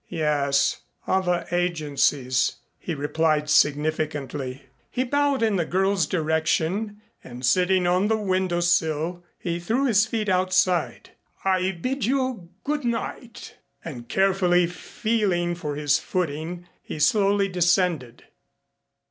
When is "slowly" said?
16.97-17.47